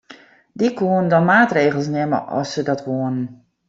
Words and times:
Dy 0.57 0.67
koenen 0.77 1.11
dan 1.11 1.27
maatregels 1.31 1.87
nimme 1.93 2.19
at 2.39 2.47
se 2.51 2.61
dat 2.69 2.83
woenen. 2.85 3.25